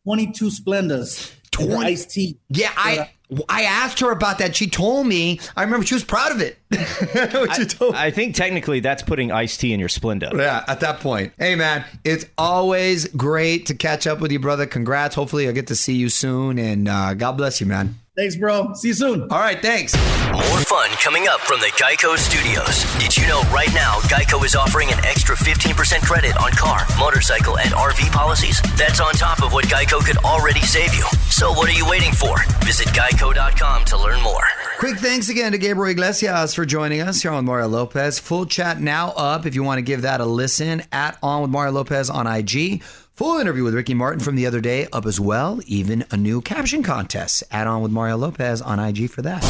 22 0.09 0.47
Splendas. 0.47 1.35
20 1.51 1.85
iced 1.85 2.11
tea. 2.11 2.39
Yeah, 2.49 2.73
I 2.75 3.11
I 3.47 3.65
asked 3.65 4.01
her 4.01 4.11
about 4.11 4.39
that. 4.39 4.57
She 4.57 4.71
told 4.71 5.07
me. 5.07 5.39
I 5.55 5.63
remember 5.63 5.85
she 5.85 5.93
was 5.93 6.05
proud 6.05 6.33
of 6.33 6.41
it. 6.41 6.57
I, 6.73 8.07
I, 8.07 8.11
think 8.11 8.35
technically 8.35 8.81
that's 8.81 9.03
putting 9.03 9.31
iced 9.31 9.61
tea 9.61 9.75
in 9.75 9.81
your 9.81 9.91
Splenda. 9.91 10.33
Yeah, 10.33 10.65
at 10.67 10.81
that 10.81 11.01
point. 11.01 11.35
Hey, 11.39 11.57
man, 11.57 11.85
it's 12.05 12.25
always 12.39 13.07
great 13.09 13.67
to 13.67 13.75
catch 13.75 14.07
up 14.07 14.21
with 14.21 14.33
you, 14.33 14.39
brother. 14.39 14.65
Congrats. 14.65 15.15
Hopefully, 15.15 15.47
I 15.47 15.53
get 15.53 15.67
to 15.67 15.77
see 15.77 15.95
you 15.95 16.09
soon. 16.09 16.59
And 16.59 16.89
uh, 16.89 17.13
God 17.13 17.33
bless 17.33 17.61
you, 17.61 17.67
man. 17.67 17.97
Thanks, 18.19 18.35
bro. 18.35 18.75
See 18.75 18.89
you 18.89 18.95
soon. 18.95 19.23
All 19.31 19.39
right, 19.39 19.63
thanks. 19.63 19.95
More 20.33 20.61
fun 20.67 20.91
coming 20.99 21.29
up 21.29 21.39
from 21.39 21.61
the 21.61 21.71
Geico 21.81 22.19
Studios. 22.19 22.83
Did 22.99 23.17
you 23.17 23.29
know 23.29 23.41
right 23.55 23.73
now 23.73 24.01
Geico 24.11 24.45
is 24.45 24.57
offering 24.57 24.91
an 24.91 24.99
extra 25.05 25.37
15% 25.37 26.03
credit 26.03 26.37
on 26.37 26.51
car, 26.51 26.81
motorcycle, 26.99 27.57
and 27.59 27.71
RV 27.71 28.11
policies? 28.11 28.61
That's 28.77 28.99
on 28.99 29.15
top 29.15 29.45
of 29.45 29.53
what 29.53 29.67
Geico 29.67 30.05
could 30.05 30.17
already 30.19 30.63
save 30.63 30.97
you. 30.97 31.05
So 31.31 31.53
what 31.53 31.69
are 31.69 31.73
you 31.73 31.89
waiting 31.89 32.11
for? 32.11 32.37
Visit 32.65 32.89
geico.com 32.89 33.85
to 33.85 33.97
learn 33.97 34.21
more. 34.23 34.49
Quick 34.81 34.97
thanks 34.99 35.29
again 35.29 35.53
to 35.53 35.59
Gabriel 35.59 35.93
Iglesias 35.93 36.55
for 36.55 36.67
joining 36.67 37.01
us 37.01 37.23
here 37.23 37.31
on 37.31 37.45
Mario 37.45 37.69
Lopez. 37.69 38.19
Full 38.19 38.47
chat 38.47 38.81
now 38.81 39.11
up 39.17 39.47
if 39.47 39.55
you 39.55 39.63
want 39.63 39.79
to 39.79 39.83
give 39.83 40.03
that 40.03 40.21
a 40.21 40.25
listen 40.25 40.83
at 40.91 41.17
On 41.23 41.43
with 41.43 41.53
Mario 41.53 41.71
Lopez 41.71 42.11
on 42.11 42.27
IG. 42.27 42.83
Full 43.19 43.41
interview 43.41 43.65
with 43.65 43.75
Ricky 43.75 43.95
Martin 43.95 44.21
from 44.21 44.37
the 44.37 44.47
other 44.47 44.61
day 44.61 44.87
up 44.93 45.05
as 45.05 45.19
well. 45.19 45.59
Even 45.67 46.05
a 46.13 46.17
new 46.17 46.41
caption 46.41 46.85
contest. 46.85 47.43
Add 47.51 47.67
on 47.67 47.83
with 47.83 47.91
Mario 47.91 48.17
Lopez 48.17 48.63
on 48.63 48.79
IG 48.79 49.11
for 49.11 49.23
that. 49.23 49.45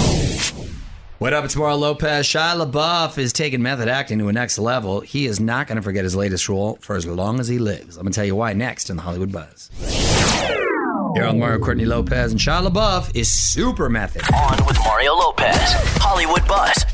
What 1.19 1.35
up? 1.35 1.45
It's 1.45 1.55
Mario 1.55 1.77
Lopez. 1.77 2.25
Shia 2.25 2.67
LaBeouf 2.67 3.19
is 3.19 3.31
taking 3.31 3.61
method 3.61 3.87
acting 3.87 4.21
to 4.21 4.29
a 4.29 4.33
next 4.33 4.59
level. 4.59 5.01
He 5.01 5.27
is 5.27 5.39
not 5.39 5.67
going 5.67 5.77
to 5.77 5.83
forget 5.83 6.03
his 6.03 6.17
latest 6.17 6.49
role 6.49 6.79
for 6.81 6.97
as 6.97 7.05
long 7.07 7.41
as 7.41 7.49
he 7.49 7.59
lives. 7.59 7.99
I'm 7.99 8.05
going 8.05 8.13
to 8.15 8.17
tell 8.17 8.25
you 8.25 8.37
why 8.37 8.55
next 8.55 8.89
in 8.89 8.97
the 8.97 9.03
Hollywood 9.03 9.33
Buzz. 9.33 9.71
Here 11.15 11.27
on 11.27 11.39
Mario 11.39 11.59
Courtney 11.59 11.85
Lopez 11.85 12.33
and 12.33 12.41
Shia 12.41 12.67
LaBeouf 12.67 13.15
is 13.15 13.31
super 13.31 13.91
method. 13.91 14.23
On 14.35 14.65
with 14.67 14.79
Mario 14.79 15.13
Lopez, 15.13 15.75
Hollywood 16.01 16.49
Buzz. 16.49 16.87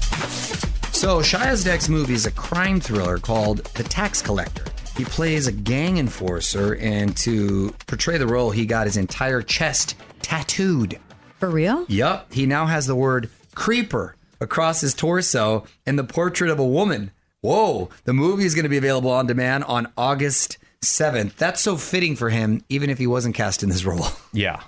So, 0.92 1.20
Shia's 1.20 1.64
next 1.64 1.88
movie 1.88 2.14
is 2.14 2.26
a 2.26 2.32
crime 2.32 2.80
thriller 2.80 3.18
called 3.18 3.58
The 3.76 3.84
Tax 3.84 4.20
Collector. 4.20 4.73
He 4.96 5.04
plays 5.04 5.46
a 5.46 5.52
gang 5.52 5.98
enforcer, 5.98 6.76
and 6.76 7.16
to 7.18 7.74
portray 7.86 8.16
the 8.16 8.26
role, 8.28 8.50
he 8.50 8.64
got 8.64 8.86
his 8.86 8.96
entire 8.96 9.42
chest 9.42 9.96
tattooed. 10.22 11.00
For 11.40 11.50
real? 11.50 11.84
Yup, 11.88 12.32
he 12.32 12.46
now 12.46 12.66
has 12.66 12.86
the 12.86 12.94
word 12.94 13.28
creeper 13.54 14.14
across 14.40 14.80
his 14.80 14.94
torso 14.94 15.64
and 15.84 15.98
the 15.98 16.04
portrait 16.04 16.50
of 16.50 16.58
a 16.60 16.66
woman. 16.66 17.10
Whoa, 17.40 17.90
the 18.04 18.12
movie 18.12 18.44
is 18.44 18.54
going 18.54 18.62
to 18.62 18.68
be 18.68 18.76
available 18.76 19.10
on 19.10 19.26
demand 19.26 19.64
on 19.64 19.92
August 19.98 20.58
7th. 20.82 21.34
That's 21.36 21.60
so 21.60 21.76
fitting 21.76 22.14
for 22.14 22.30
him, 22.30 22.62
even 22.68 22.88
if 22.88 22.98
he 22.98 23.06
wasn't 23.06 23.34
cast 23.34 23.62
in 23.62 23.68
this 23.68 23.84
role. 23.84 24.06
Yeah. 24.32 24.62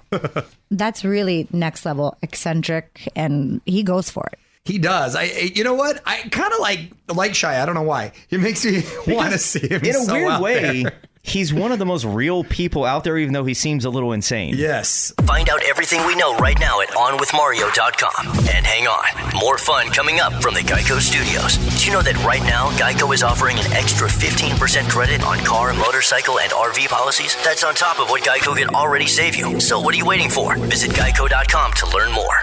That's 0.70 1.04
really 1.04 1.48
next 1.52 1.84
level 1.84 2.16
eccentric, 2.22 3.10
and 3.16 3.60
he 3.66 3.82
goes 3.82 4.10
for 4.10 4.28
it. 4.32 4.38
He 4.66 4.78
does. 4.78 5.14
I, 5.16 5.22
I- 5.22 5.50
you 5.54 5.64
know 5.64 5.74
what? 5.74 6.02
I 6.04 6.22
kind 6.28 6.52
of 6.52 6.58
like 6.60 6.90
like 7.08 7.32
Shia. 7.32 7.62
I 7.62 7.66
don't 7.66 7.74
know 7.76 7.82
why. 7.82 8.12
It 8.30 8.40
makes 8.40 8.64
me 8.64 8.82
want 9.14 9.32
to 9.32 9.38
see 9.38 9.66
him 9.66 9.82
In 9.84 9.90
a 9.96 10.00
so 10.00 10.12
weird 10.12 10.28
out 10.32 10.42
way, 10.42 10.82
there. 10.82 10.92
he's 11.22 11.54
one 11.54 11.70
of 11.72 11.78
the 11.78 11.86
most 11.86 12.04
real 12.04 12.42
people 12.44 12.84
out 12.84 13.04
there, 13.04 13.16
even 13.16 13.32
though 13.32 13.44
he 13.44 13.54
seems 13.54 13.84
a 13.84 13.90
little 13.90 14.12
insane. 14.12 14.54
Yes. 14.56 15.12
Find 15.24 15.48
out 15.48 15.62
everything 15.64 16.04
we 16.06 16.16
know 16.16 16.36
right 16.38 16.58
now 16.58 16.80
at 16.80 16.88
OnWithMario.com. 16.88 18.26
And 18.54 18.66
hang 18.66 18.86
on, 18.88 19.38
more 19.38 19.56
fun 19.58 19.86
coming 19.88 20.18
up 20.20 20.32
from 20.42 20.54
the 20.54 20.60
Geico 20.60 20.98
Studios. 21.00 21.56
Did 21.74 21.86
you 21.86 21.92
know 21.92 22.02
that 22.02 22.16
right 22.24 22.42
now 22.42 22.70
Geico 22.70 23.14
is 23.14 23.22
offering 23.22 23.58
an 23.58 23.72
extra 23.72 24.08
15% 24.08 24.90
credit 24.90 25.22
on 25.24 25.38
car, 25.38 25.72
motorcycle, 25.74 26.40
and 26.40 26.50
RV 26.50 26.88
policies? 26.88 27.36
That's 27.44 27.62
on 27.64 27.74
top 27.76 28.00
of 28.00 28.10
what 28.10 28.22
Geico 28.22 28.56
can 28.56 28.68
already 28.74 29.06
save 29.06 29.36
you. 29.36 29.60
So 29.60 29.78
what 29.80 29.94
are 29.94 29.98
you 29.98 30.06
waiting 30.06 30.28
for? 30.30 30.56
Visit 30.56 30.90
Geico.com 30.90 31.72
to 31.74 31.86
learn 31.90 32.10
more. 32.12 32.34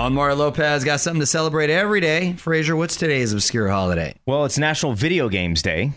On 0.00 0.14
Mario 0.14 0.34
Lopez 0.34 0.82
got 0.82 0.98
something 1.00 1.20
to 1.20 1.26
celebrate 1.26 1.68
every 1.68 2.00
day. 2.00 2.32
Frazier, 2.32 2.74
what's 2.74 2.96
today's 2.96 3.34
obscure 3.34 3.68
holiday? 3.68 4.14
Well, 4.24 4.46
it's 4.46 4.56
National 4.56 4.94
Video 4.94 5.28
Games 5.28 5.60
Day. 5.60 5.92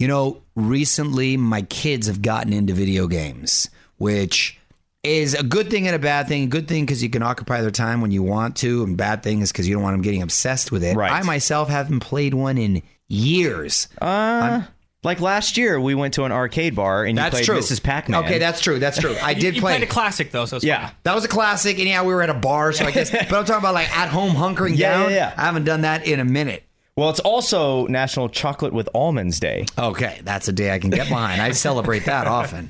You 0.00 0.08
know, 0.08 0.42
recently 0.56 1.36
my 1.36 1.62
kids 1.62 2.08
have 2.08 2.20
gotten 2.20 2.52
into 2.52 2.74
video 2.74 3.06
games, 3.06 3.70
which 3.98 4.58
is 5.04 5.34
a 5.34 5.44
good 5.44 5.70
thing 5.70 5.86
and 5.86 5.94
a 5.94 6.00
bad 6.00 6.26
thing. 6.26 6.42
A 6.42 6.46
good 6.48 6.66
thing 6.66 6.84
because 6.84 7.00
you 7.00 7.08
can 7.08 7.22
occupy 7.22 7.60
their 7.60 7.70
time 7.70 8.00
when 8.00 8.10
you 8.10 8.24
want 8.24 8.56
to, 8.56 8.82
and 8.82 8.96
bad 8.96 9.22
thing 9.22 9.40
is 9.40 9.52
because 9.52 9.68
you 9.68 9.74
don't 9.74 9.84
want 9.84 9.94
them 9.94 10.02
getting 10.02 10.22
obsessed 10.22 10.72
with 10.72 10.82
it. 10.82 10.96
Right. 10.96 11.12
I 11.12 11.22
myself 11.22 11.68
haven't 11.68 12.00
played 12.00 12.34
one 12.34 12.58
in 12.58 12.82
years. 13.06 13.86
Uh, 14.02 14.62
like 15.04 15.20
last 15.20 15.56
year, 15.56 15.78
we 15.80 15.94
went 15.94 16.14
to 16.14 16.24
an 16.24 16.32
arcade 16.32 16.74
bar 16.74 17.04
and 17.04 17.10
you 17.18 17.22
That's 17.22 17.34
played 17.34 17.44
true. 17.44 17.58
Mrs. 17.58 17.82
Pac-Man. 17.82 18.24
Okay, 18.24 18.38
that's 18.38 18.60
true. 18.60 18.78
That's 18.78 18.98
true. 18.98 19.14
I 19.22 19.30
You- 19.34 19.40
did 19.40 19.54
you 19.56 19.60
play 19.60 19.74
played 19.76 19.82
a 19.82 19.90
classic 19.90 20.30
though, 20.32 20.46
so 20.46 20.56
it's 20.56 20.64
yeah. 20.64 20.86
fine. 20.88 20.96
That 21.04 21.14
was 21.14 21.24
a 21.24 21.28
classic, 21.28 21.78
and 21.78 21.86
yeah, 21.88 22.02
we 22.02 22.14
were 22.14 22.22
at 22.22 22.30
a 22.30 22.34
bar, 22.34 22.72
so 22.72 22.84
I 22.86 22.90
guess. 22.90 23.10
but 23.12 23.32
I'm 23.32 23.44
talking 23.44 23.56
about 23.58 23.74
like 23.74 23.94
at 23.96 24.08
home 24.08 24.32
hunkering 24.32 24.76
Yeah, 24.76 24.98
down. 24.98 25.10
yeah, 25.10 25.16
yeah. 25.16 25.34
I 25.36 25.42
haven't 25.42 25.64
done 25.64 25.82
that 25.82 26.06
in 26.06 26.20
a 26.20 26.24
minute. 26.24 26.64
Well, 26.96 27.10
it's 27.10 27.20
also 27.20 27.86
National 27.88 28.28
Chocolate 28.28 28.72
with 28.72 28.88
Almonds 28.94 29.40
Day. 29.40 29.66
Okay, 29.78 30.20
that's 30.22 30.46
a 30.48 30.52
day 30.52 30.72
I 30.72 30.78
can 30.78 30.90
get 30.90 31.08
behind. 31.08 31.42
I 31.42 31.50
celebrate 31.50 32.04
that 32.04 32.26
often. 32.28 32.68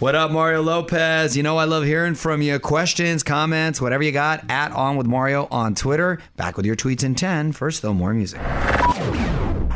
What 0.00 0.14
up, 0.14 0.30
Mario 0.30 0.62
Lopez? 0.62 1.36
You 1.36 1.42
know 1.42 1.56
I 1.56 1.64
love 1.64 1.82
hearing 1.84 2.14
from 2.14 2.40
you. 2.42 2.58
Questions, 2.60 3.22
comments, 3.24 3.80
whatever 3.80 4.02
you 4.04 4.12
got. 4.12 4.48
At 4.48 4.70
On 4.72 4.96
With 4.96 5.06
Mario 5.06 5.48
on 5.50 5.74
Twitter. 5.74 6.20
Back 6.36 6.56
with 6.56 6.66
your 6.66 6.76
tweets 6.76 7.02
in 7.02 7.14
10. 7.16 7.50
First, 7.52 7.82
though, 7.82 7.94
more 7.94 8.14
music. 8.14 8.40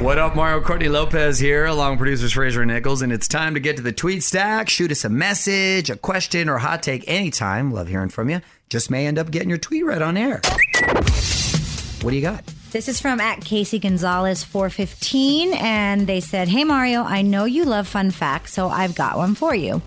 What 0.02 0.18
up, 0.18 0.34
Mario 0.34 0.60
Courtney 0.60 0.88
Lopez 0.88 1.38
here, 1.38 1.64
along 1.64 1.96
producers 1.96 2.32
Fraser 2.32 2.66
Nichols, 2.66 3.02
and 3.02 3.12
it's 3.12 3.28
time 3.28 3.54
to 3.54 3.60
get 3.60 3.76
to 3.76 3.82
the 3.82 3.92
tweet 3.92 4.24
stack. 4.24 4.68
Shoot 4.68 4.90
us 4.90 5.04
a 5.04 5.08
message, 5.08 5.90
a 5.90 5.96
question, 5.96 6.48
or 6.48 6.58
hot 6.58 6.82
take 6.82 7.04
anytime. 7.06 7.70
Love 7.70 7.86
hearing 7.86 8.08
from 8.08 8.28
you. 8.28 8.40
Just 8.68 8.90
may 8.90 9.06
end 9.06 9.16
up 9.16 9.30
getting 9.30 9.48
your 9.48 9.58
tweet 9.58 9.84
read 9.84 10.02
on 10.02 10.16
air. 10.16 10.40
What 12.00 12.10
do 12.10 12.16
you 12.16 12.20
got? 12.20 12.44
This 12.72 12.88
is 12.88 13.00
from 13.00 13.20
at 13.20 13.44
Casey 13.44 13.78
Gonzalez 13.78 14.42
415, 14.42 15.54
and 15.54 16.04
they 16.08 16.18
said, 16.18 16.48
Hey 16.48 16.64
Mario, 16.64 17.04
I 17.04 17.22
know 17.22 17.44
you 17.44 17.64
love 17.64 17.86
fun 17.86 18.10
facts, 18.10 18.52
so 18.52 18.66
I've 18.66 18.96
got 18.96 19.16
one 19.16 19.36
for 19.36 19.54
you. 19.54 19.82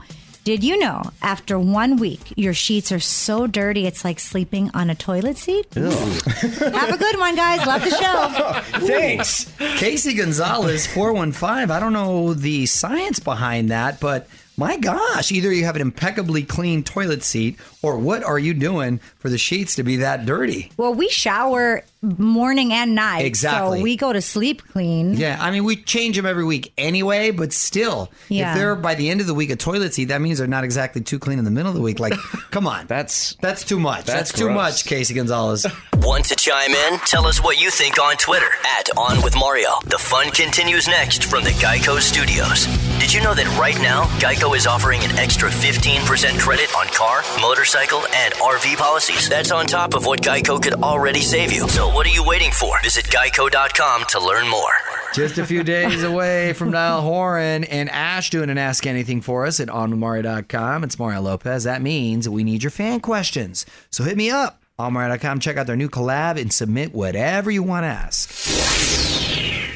Did 0.45 0.63
you 0.63 0.77
know 0.77 1.01
after 1.23 1.57
one 1.57 1.97
week 1.97 2.21
your 2.35 2.53
sheets 2.53 2.91
are 2.91 2.99
so 2.99 3.47
dirty 3.47 3.87
it's 3.87 4.05
like 4.05 4.19
sleeping 4.19 4.69
on 4.75 4.91
a 4.91 4.95
toilet 4.95 5.37
seat? 5.39 5.73
Have 5.73 6.93
a 6.93 6.97
good 6.97 7.17
one, 7.17 7.35
guys. 7.35 7.65
Love 7.65 7.83
the 7.83 7.89
show. 7.89 8.79
Thanks. 8.85 9.51
Casey 9.57 10.13
Gonzalez, 10.13 10.85
415. 10.85 11.71
I 11.71 11.79
don't 11.79 11.93
know 11.93 12.35
the 12.35 12.67
science 12.67 13.19
behind 13.19 13.71
that, 13.71 13.99
but 13.99 14.27
my 14.57 14.77
gosh, 14.77 15.31
either 15.31 15.51
you 15.51 15.65
have 15.65 15.75
an 15.75 15.81
impeccably 15.81 16.43
clean 16.43 16.83
toilet 16.83 17.23
seat 17.23 17.57
or 17.81 17.97
what 17.97 18.23
are 18.23 18.39
you 18.39 18.53
doing 18.53 18.99
for 19.19 19.29
the 19.29 19.37
sheets 19.37 19.75
to 19.75 19.83
be 19.83 19.97
that 19.97 20.25
dirty? 20.25 20.71
Well, 20.77 20.93
we 20.93 21.09
shower 21.09 21.83
morning 22.01 22.71
and 22.71 22.95
night. 22.95 23.25
Exactly. 23.25 23.79
So 23.79 23.83
we 23.83 23.97
go 23.97 24.13
to 24.13 24.21
sleep 24.21 24.61
clean. 24.71 25.13
Yeah, 25.15 25.37
I 25.41 25.51
mean, 25.51 25.63
we 25.63 25.75
change 25.75 26.15
them 26.15 26.25
every 26.25 26.45
week 26.45 26.71
anyway, 26.77 27.31
but 27.31 27.51
still, 27.51 28.11
Yeah. 28.29 28.51
if 28.51 28.57
they're 28.57 28.75
by 28.75 28.95
the 28.95 29.09
end 29.09 29.21
of 29.21 29.27
the 29.27 29.33
week 29.33 29.49
a 29.49 29.55
toilet 29.55 29.93
seat, 29.93 30.05
that 30.05 30.21
means 30.21 30.37
they're 30.37 30.47
not 30.47 30.63
exactly 30.63 31.01
too 31.01 31.19
clean 31.19 31.39
in 31.39 31.45
the 31.45 31.51
middle 31.51 31.69
of 31.69 31.75
the 31.75 31.81
week. 31.81 31.99
Like, 31.99 32.13
come 32.51 32.67
on. 32.67 32.85
That's 32.87 33.35
That's 33.41 33.63
too 33.63 33.79
much. 33.79 34.05
That's, 34.05 34.29
That's 34.29 34.33
too 34.33 34.45
gross. 34.45 34.55
much, 34.55 34.85
Casey 34.85 35.13
Gonzalez. 35.15 35.65
Want 35.97 36.25
to 36.25 36.35
chime 36.35 36.71
in? 36.71 36.99
Tell 36.99 37.25
us 37.25 37.41
what 37.43 37.59
you 37.59 37.71
think 37.71 37.99
on 37.99 38.15
Twitter 38.17 38.49
at 38.79 38.95
On 38.97 39.21
With 39.23 39.35
Mario. 39.35 39.69
The 39.85 39.97
fun 39.97 40.29
continues 40.31 40.87
next 40.87 41.23
from 41.23 41.43
the 41.43 41.49
Geico 41.51 41.99
Studios. 41.99 42.67
Did 43.05 43.13
you 43.13 43.21
know 43.21 43.35
that 43.35 43.45
right 43.59 43.79
now 43.83 44.05
Geico 44.17 44.57
is 44.57 44.65
offering 44.65 45.03
an 45.03 45.11
extra 45.11 45.47
15% 45.47 46.39
credit 46.39 46.75
on 46.75 46.87
car, 46.87 47.21
motorcycle, 47.39 47.99
and 47.99 48.33
RV 48.33 48.77
policies? 48.77 49.29
That's 49.29 49.51
on 49.51 49.67
top 49.67 49.93
of 49.93 50.07
what 50.07 50.23
Geico 50.23 50.59
could 50.59 50.73
already 50.73 51.21
save 51.21 51.51
you. 51.51 51.69
So 51.69 51.87
what 51.87 52.07
are 52.07 52.09
you 52.09 52.23
waiting 52.25 52.49
for? 52.49 52.81
Visit 52.81 53.05
geico.com 53.05 54.05
to 54.09 54.19
learn 54.19 54.49
more. 54.49 54.73
Just 55.13 55.37
a 55.37 55.45
few 55.45 55.63
days 55.63 56.01
away 56.01 56.53
from 56.53 56.71
Niall 56.71 57.03
Horan 57.03 57.65
and 57.65 57.91
Ash 57.91 58.31
doing 58.31 58.49
an 58.49 58.57
Ask 58.57 58.87
Anything 58.87 59.21
for 59.21 59.45
us 59.45 59.59
at 59.59 59.69
onmario.com. 59.69 60.83
It's 60.83 60.97
Mario 60.97 61.21
Lopez. 61.21 61.65
That 61.65 61.83
means 61.83 62.27
we 62.27 62.43
need 62.43 62.63
your 62.63 62.71
fan 62.71 63.01
questions. 63.01 63.67
So 63.91 64.03
hit 64.03 64.17
me 64.17 64.31
up 64.31 64.63
on 64.79 64.93
Mario.com. 64.93 65.41
Check 65.41 65.57
out 65.57 65.67
their 65.67 65.75
new 65.75 65.89
collab 65.89 66.41
and 66.41 66.51
submit 66.51 66.91
whatever 66.91 67.51
you 67.51 67.61
want 67.61 67.83
to 67.83 67.87
ask. 67.89 69.14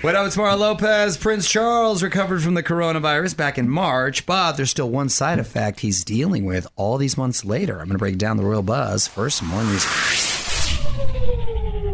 What 0.01 0.15
up, 0.15 0.27
it's 0.27 0.37
Mario 0.37 0.55
Lopez. 0.55 1.17
Prince 1.17 1.49
Charles 1.49 2.01
recovered 2.01 2.41
from 2.41 2.53
the 2.53 2.63
coronavirus 2.63 3.35
back 3.35 3.57
in 3.57 3.67
March, 3.67 4.25
but 4.25 4.53
there's 4.53 4.69
still 4.69 4.89
one 4.89 5.09
side 5.09 5.39
effect 5.39 5.81
he's 5.81 6.05
dealing 6.05 6.45
with 6.45 6.65
all 6.77 6.97
these 6.97 7.17
months 7.17 7.43
later. 7.43 7.73
I'm 7.73 7.87
going 7.87 7.95
to 7.95 7.97
break 7.97 8.17
down 8.17 8.37
the 8.37 8.45
royal 8.45 8.61
buzz. 8.61 9.07
First, 9.09 9.43
more 9.43 9.61
music. 9.61 9.91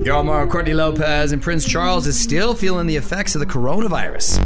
Yo, 0.05 0.21
Mario 0.21 0.47
Courtney 0.51 0.75
Lopez 0.75 1.31
and 1.31 1.41
Prince 1.41 1.65
Charles 1.65 2.05
is 2.05 2.19
still 2.19 2.53
feeling 2.53 2.85
the 2.85 2.95
effects 2.95 3.33
of 3.33 3.39
the 3.39 3.47
coronavirus. 3.47 4.37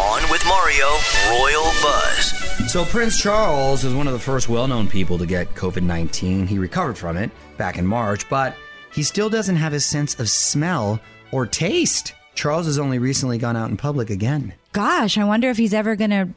On 0.00 0.30
with 0.30 0.42
Mario, 0.46 0.86
Royal 1.28 1.70
Buzz. 1.82 2.72
So, 2.72 2.86
Prince 2.86 3.20
Charles 3.20 3.84
is 3.84 3.92
one 3.92 4.06
of 4.06 4.14
the 4.14 4.18
first 4.18 4.48
well 4.48 4.66
known 4.66 4.88
people 4.88 5.18
to 5.18 5.26
get 5.26 5.54
COVID 5.54 5.82
19. 5.82 6.46
He 6.46 6.58
recovered 6.58 6.96
from 6.96 7.18
it 7.18 7.30
back 7.58 7.76
in 7.76 7.86
March, 7.86 8.26
but 8.30 8.56
he 8.94 9.02
still 9.02 9.28
doesn't 9.28 9.56
have 9.56 9.72
his 9.72 9.84
sense 9.84 10.18
of 10.18 10.30
smell 10.30 10.98
or 11.32 11.44
taste. 11.44 12.14
Charles 12.38 12.66
has 12.66 12.78
only 12.78 13.00
recently 13.00 13.36
gone 13.36 13.56
out 13.56 13.68
in 13.68 13.76
public 13.76 14.10
again. 14.10 14.54
Gosh, 14.72 15.18
I 15.18 15.24
wonder 15.24 15.50
if 15.50 15.56
he's 15.56 15.74
ever 15.74 15.96
going 15.96 16.10
to 16.10 16.28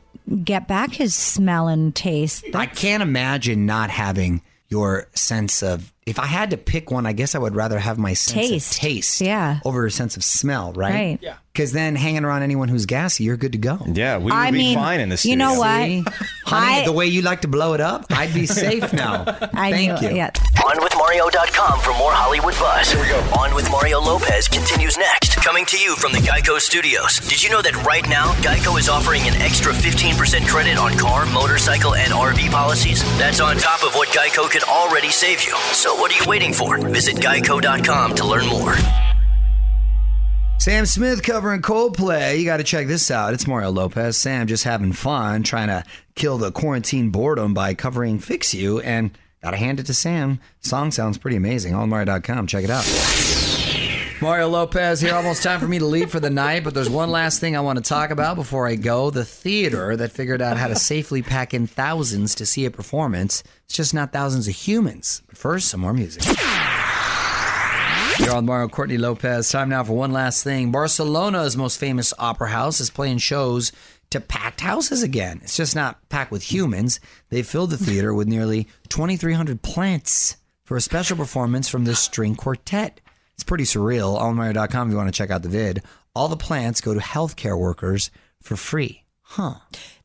get 0.44 0.68
back 0.68 0.94
his 0.94 1.14
smell 1.14 1.68
and 1.68 1.94
taste. 1.94 2.44
I 2.56 2.66
can't 2.66 3.04
imagine 3.04 3.68
not 3.68 3.92
having 3.92 4.42
your 4.68 5.08
sense 5.14 5.62
of. 5.62 5.94
If 6.08 6.18
I 6.18 6.26
had 6.26 6.50
to 6.50 6.58
pick 6.58 6.90
one, 6.90 7.06
I 7.06 7.14
guess 7.14 7.36
I 7.36 7.38
would 7.40 7.56
rather 7.56 7.78
have 7.78 8.00
my 8.00 8.14
sense 8.14 8.48
Taste. 8.50 8.74
of 8.74 8.80
taste 8.80 9.22
Yeah. 9.22 9.60
over 9.64 9.86
a 9.86 9.92
sense 9.92 10.18
of 10.18 10.24
smell, 10.24 10.74
right? 10.74 10.92
Right. 10.94 11.20
Yeah. 11.22 11.36
Because 11.54 11.74
then 11.74 11.96
hanging 11.96 12.24
around 12.26 12.42
anyone 12.44 12.70
who's 12.70 12.86
gassy, 12.88 13.26
you're 13.26 13.38
good 13.38 13.52
to 13.52 13.58
go. 13.60 13.78
Yeah, 13.86 14.18
we 14.18 14.24
would 14.26 14.34
I 14.34 14.50
be 14.52 14.58
mean, 14.58 14.78
fine 14.78 15.00
in 15.02 15.10
this. 15.10 15.26
you 15.26 15.36
know 15.36 15.54
what? 15.60 15.86
See? 15.86 16.04
Honey, 16.46 16.82
I- 16.82 16.86
the 16.86 16.92
way 16.94 17.06
you 17.08 17.22
like 17.22 17.42
to 17.42 17.48
blow 17.50 17.74
it 17.74 17.82
up, 17.82 18.06
I'd 18.10 18.34
be 18.34 18.46
safe 18.48 18.94
now. 18.94 19.26
I 19.54 19.72
Thank 19.72 20.02
knew, 20.02 20.10
you. 20.10 20.16
Yeah. 20.16 20.32
OnWithMario.com 20.56 21.80
for 21.82 21.92
more 21.98 22.12
Hollywood 22.14 22.54
buzz. 22.56 22.90
Here 22.92 23.02
we 23.02 23.08
go. 23.08 23.20
On 23.38 23.54
with 23.54 23.70
Mario 23.70 24.00
Lopez 24.00 24.48
continues 24.48 24.98
next. 24.98 25.36
Coming 25.44 25.66
to 25.66 25.78
you 25.78 25.96
from 25.98 26.14
the 26.14 26.20
Geico 26.20 26.60
Studios. 26.60 27.20
Did 27.20 27.44
you 27.44 27.50
know 27.50 27.62
that 27.62 27.76
right 27.86 28.08
now, 28.10 28.32
Geico 28.42 28.80
is 28.80 28.88
offering 28.90 29.22
an 29.28 29.36
extra 29.42 29.74
15% 29.74 30.48
credit 30.48 30.78
on 30.78 30.98
car, 30.98 31.26
motorcycle, 31.28 31.96
and 31.96 32.12
RV 32.14 32.50
policies? 32.50 33.04
That's 33.20 33.42
on 33.42 33.58
top 33.58 33.84
of 33.84 33.94
what 33.96 34.08
Geico 34.10 34.50
could 34.50 34.64
already 34.64 35.10
save 35.12 35.44
you. 35.44 35.56
So 35.74 35.91
what 35.98 36.12
are 36.12 36.24
you 36.24 36.30
waiting 36.30 36.54
for? 36.54 36.78
Visit 36.90 37.18
Geico.com 37.18 38.16
to 38.16 38.28
learn 38.28 38.46
more. 38.48 38.76
Sam 40.60 40.86
Smith 40.86 41.24
covering 41.24 41.64
Coldplay. 41.64 42.38
You 42.38 42.46
got 42.46 42.58
to 42.58 42.64
check 42.64 42.86
this 42.86 43.10
out. 43.10 43.34
It's 43.34 43.48
Mario 43.48 43.72
Lopez. 43.72 44.16
Sam 44.16 44.46
just 44.46 44.64
having 44.64 44.94
fun 44.94 45.42
trying 45.42 45.70
to 45.70 45.84
kill 46.14 46.38
the 46.38 46.52
quarantine 46.52 47.10
boredom 47.10 47.56
by 47.56 47.74
covering 47.74 48.20
Fix 48.20 48.54
You. 48.54 48.80
And 48.80 49.18
got 49.42 49.52
to 49.52 49.58
hand 49.58 49.80
it 49.80 49.88
to 49.88 49.94
Sam. 49.96 50.40
Song 50.60 50.92
sounds 50.92 51.18
pretty 51.18 51.38
amazing. 51.38 51.74
OnMario.com. 51.74 52.46
Check 52.46 52.64
it 52.64 52.70
out. 52.70 53.51
Mario 54.22 54.48
Lopez 54.50 55.02
here. 55.02 55.16
Almost 55.16 55.42
time 55.42 55.60
for 55.60 55.68
me 55.68 55.80
to 55.80 55.86
leave 55.86 56.12
for 56.12 56.20
the 56.20 56.30
night, 56.30 56.64
but 56.64 56.76
there's 56.76 56.92
one 56.92 57.10
last 57.10 57.40
thing 57.40 57.58
I 57.58 57.62
want 57.62 57.78
to 57.78 57.84
talk 57.84 58.12
about 58.12 58.36
before 58.36 58.68
I 58.68 58.76
go. 58.76 59.10
The 59.10 59.26
theater 59.26 59.98
that 59.98 60.12
figured 60.12 60.44
out 60.44 60.58
how 60.58 60.68
to 60.68 60.76
safely 60.76 61.24
pack 61.24 61.56
in 61.56 61.66
thousands 61.66 62.36
to 62.36 62.46
see 62.46 62.66
a 62.66 62.72
performance. 62.72 63.44
It's 63.66 63.74
just 63.76 63.96
not 63.96 64.14
thousands 64.14 64.48
of 64.48 64.54
humans. 64.54 65.24
But 65.26 65.40
first, 65.40 65.70
some 65.70 65.80
more 65.80 65.94
music. 65.94 66.24
You're 68.20 68.36
on 68.36 68.46
Mario 68.46 68.68
Courtney 68.68 69.00
Lopez. 69.00 69.50
Time 69.50 69.70
now 69.70 69.84
for 69.84 69.94
one 69.94 70.12
last 70.12 70.44
thing. 70.44 70.72
Barcelona's 70.72 71.58
most 71.58 71.80
famous 71.80 72.14
opera 72.20 72.50
house 72.50 72.80
is 72.80 72.92
playing 72.92 73.18
shows 73.18 73.72
to 74.12 74.22
packed 74.22 74.62
houses 74.62 75.02
again. 75.02 75.40
It's 75.42 75.58
just 75.58 75.76
not 75.76 76.08
packed 76.10 76.30
with 76.30 76.52
humans. 76.52 77.00
They 77.30 77.42
filled 77.42 77.72
the 77.72 77.78
theater 77.78 78.14
with 78.14 78.28
nearly 78.28 78.68
2,300 78.90 79.64
plants 79.64 80.38
for 80.64 80.78
a 80.78 80.82
special 80.82 81.18
performance 81.18 81.68
from 81.68 81.86
the 81.86 81.96
string 81.96 82.36
quartet. 82.36 83.02
It's 83.42 83.48
pretty 83.48 83.64
surreal. 83.64 84.20
AllMario.com 84.22 84.88
if 84.88 84.92
you 84.92 84.98
want 84.98 85.08
to 85.08 85.18
check 85.18 85.32
out 85.32 85.42
the 85.42 85.50
vid. 85.50 85.82
All 86.14 86.28
the 86.28 86.38
plants 86.38 86.80
go 86.80 86.94
to 86.94 87.00
healthcare 87.00 87.58
workers 87.58 88.12
for 88.40 88.56
free. 88.56 89.04
Huh. 89.24 89.56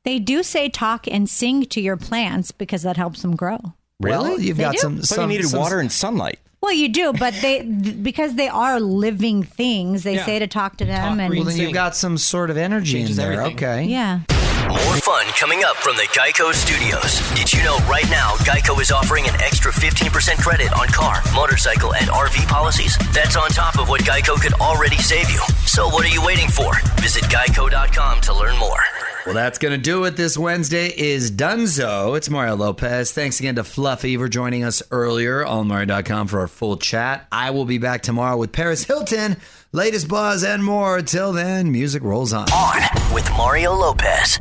They 0.05 0.19
do 0.19 0.43
say 0.43 0.71
talk 0.71 1.07
and 1.07 1.29
sing 1.29 1.67
to 1.67 1.83
your 1.83 1.99
plants 1.99 2.51
because 2.51 2.81
that 2.85 2.97
helps 2.97 3.21
them 3.21 3.37
grow. 3.37 3.59
Well, 4.01 4.41
you've 4.41 4.57
They 4.57 4.63
got 4.63 4.73
do. 4.73 4.79
some. 4.79 5.03
So 5.03 5.21
you 5.21 5.27
needed 5.27 5.49
some- 5.51 5.61
water 5.61 5.81
and 5.81 5.93
sunlight. 5.93 6.39
Well, 6.63 6.73
you 6.73 6.89
do, 6.89 7.13
but 7.13 7.35
they 7.43 7.61
because 7.63 8.37
they 8.37 8.49
are 8.49 8.81
living 8.81 9.43
things. 9.43 10.03
They 10.03 10.15
Yeah. 10.15 10.25
say 10.25 10.39
to 10.39 10.47
talk 10.47 10.79
to 10.79 10.87
them, 10.87 10.99
Talk, 11.03 11.19
and 11.21 11.31
read, 11.31 11.39
Well, 11.41 11.49
then 11.49 11.59
you've 11.59 11.75
got 11.75 11.95
some 11.95 12.17
sort 12.17 12.49
of 12.49 12.57
energy 12.57 13.03
in 13.03 13.13
there. 13.17 13.33
everything. 13.43 13.57
Okay. 13.57 13.85
yeah. 13.85 14.21
More 14.69 14.97
fun 14.97 15.27
coming 15.39 15.63
up 15.63 15.77
from 15.77 15.95
the 15.97 16.09
Geico 16.11 16.53
Studios. 16.53 17.21
Did 17.37 17.53
you 17.53 17.63
know 17.63 17.77
right 17.89 18.09
now 18.11 18.33
Geico 18.39 18.81
is 18.81 18.91
offering 18.91 19.29
an 19.29 19.35
extra 19.41 19.71
15% 19.71 20.39
credit 20.39 20.73
on 20.73 20.89
car, 20.89 21.23
motorcycle, 21.35 21.95
and 21.95 22.07
RV 22.09 22.49
policies? 22.49 22.99
That's 23.13 23.37
on 23.37 23.51
top 23.51 23.79
of 23.79 23.89
what 23.89 24.01
Geico 24.01 24.41
could 24.41 24.55
already 24.55 24.97
save 24.97 25.31
you. 25.31 25.41
So 25.67 25.87
what 25.89 26.05
are 26.05 26.09
you 26.09 26.25
waiting 26.25 26.49
for? 26.49 26.73
Visit 27.01 27.25
geico.com 27.25 28.21
to 28.23 28.35
learn 28.35 28.59
more. 28.59 28.81
Well, 29.25 29.35
that's 29.35 29.59
going 29.59 29.73
to 29.73 29.79
do 29.79 30.05
it. 30.05 30.17
This 30.17 30.37
Wednesday 30.37 30.89
is 30.89 31.31
Dunzo. 31.31 32.17
It's 32.17 32.29
Mario 32.29 32.57
Lopez. 32.57 33.13
Thanks 33.13 33.39
again 33.39 33.57
to 33.57 33.65
Fluffy 33.65 34.17
for 34.17 34.29
joining 34.29 34.65
us 34.65 34.83
earlier 34.91 35.45
on 35.47 35.69
Mario.com 35.69 36.27
for 36.27 36.41
our 36.41 36.49
full 36.49 36.77
chat. 36.77 37.27
I 37.31 37.51
will 37.51 37.65
be 37.67 37.79
back 37.79 38.03
tomorrow 38.03 38.37
with 38.37 38.53
Paris 38.53 38.85
Hilton, 38.85 39.37
latest 39.71 40.09
buzz, 40.09 40.43
and 40.43 40.65
more. 40.65 41.03
Till 41.03 41.33
then, 41.33 41.71
music 41.71 42.03
rolls 42.03 42.33
on. 42.33 42.51
On 42.53 43.15
with 43.15 43.29
Mario 43.31 43.73
Lopez. 43.73 44.41